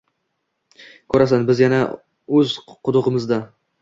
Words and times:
Ko’rasan 1.15 1.45
biz 1.49 1.63
yana 1.65 1.81
o’z 2.39 2.57
qudug’imizda 2.73 3.41